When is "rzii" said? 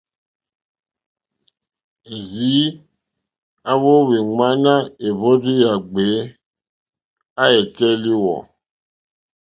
2.27-2.67